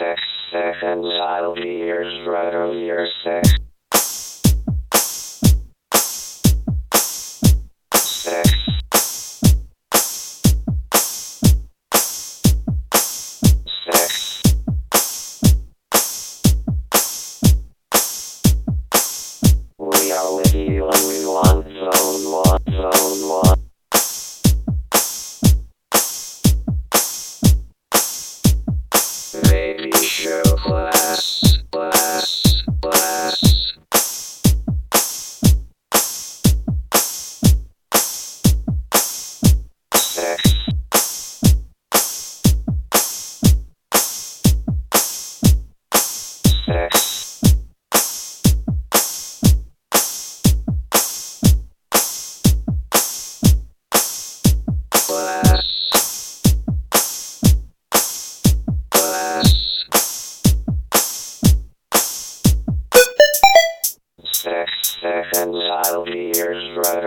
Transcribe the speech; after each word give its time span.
six 0.00 0.22
seconds. 0.50 1.06
I'll 1.22 1.54
be 1.54 1.84
yours 1.86 2.26
right 2.26 2.54
over 2.54 2.74
your. 2.74 3.06
Six. 3.22 3.69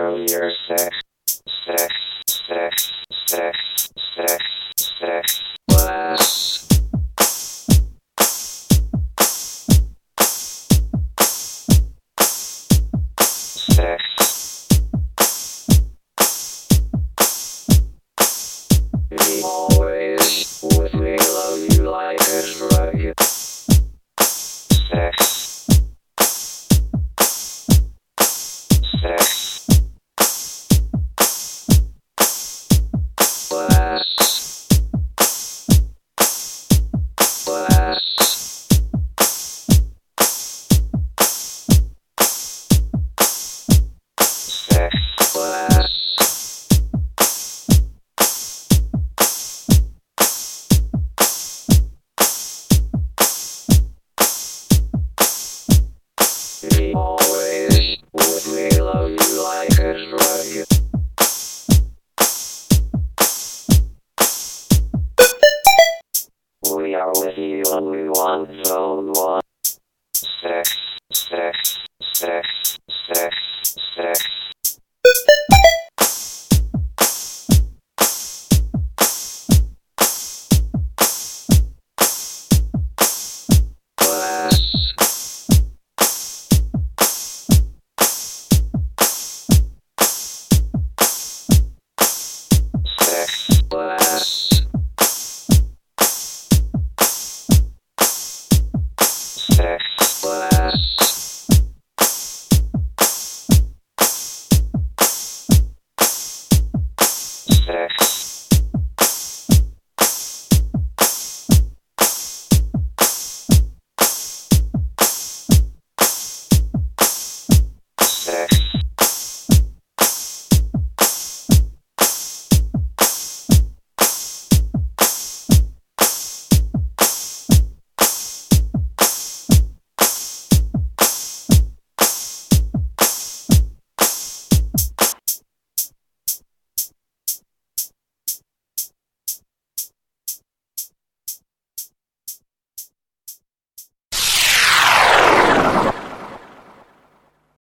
Yours 0.04 0.12
right 0.12 0.12
over 0.12 0.24
your 0.30 0.52
six. 0.68 0.96
Six, 1.66 1.94
six, 2.28 2.92
six, 3.26 3.58
six, 13.66 14.02
Always 56.92 57.98
love 58.12 59.10
you 59.10 59.42
like. 59.42 59.70
We 66.76 66.94
are 66.94 67.12
with 67.14 67.38
you 67.38 67.62
and 67.72 67.86
we 67.90 68.08
want 68.08 68.66
zone 68.66 69.12
one. 69.12 69.40
Six, 70.14 70.76
six, 71.12 71.78
six. 72.12 72.53